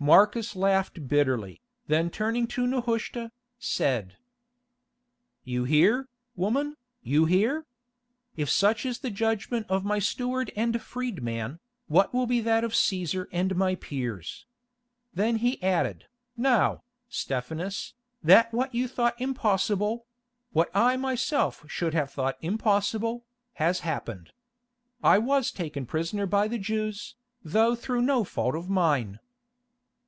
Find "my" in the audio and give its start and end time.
9.84-9.98, 13.56-13.74